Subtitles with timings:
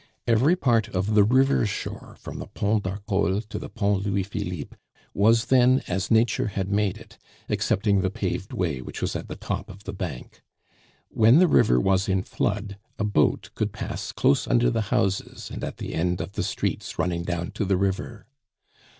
[0.25, 4.75] Every part of the river shore from the Pont d'Arcole to the Pont Louis Philippe
[5.13, 9.35] was then as nature had made it, excepting the paved way which was at the
[9.35, 10.41] top of the bank.
[11.09, 15.63] When the river was in flood a boat could pass close under the houses and
[15.63, 18.25] at the end of the streets running down to the river.